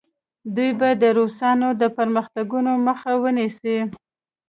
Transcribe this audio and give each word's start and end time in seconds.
دوی 0.55 0.71
به 0.79 0.89
د 1.01 1.03
روسانو 1.17 1.67
د 1.81 1.83
پرمختګونو 1.97 2.71
مخه 2.87 3.11
ونیسي. 3.23 3.77